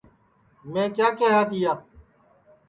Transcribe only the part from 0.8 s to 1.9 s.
کیا کیہیا تیا